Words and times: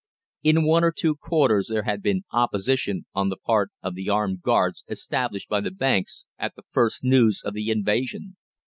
In 0.41 0.65
one 0.65 0.83
or 0.83 0.91
two 0.91 1.15
quarters 1.15 1.67
there 1.67 1.83
had 1.83 2.01
been 2.01 2.23
opposition 2.31 3.05
on 3.13 3.29
the 3.29 3.37
part 3.37 3.69
of 3.83 3.93
the 3.93 4.09
armed 4.09 4.41
guards 4.41 4.83
established 4.87 5.47
by 5.47 5.61
the 5.61 5.69
banks 5.69 6.25
at 6.39 6.55
the 6.55 6.63
first 6.71 7.03
news 7.03 7.43
of 7.45 7.53
the 7.53 7.69
invasion. 7.69 8.35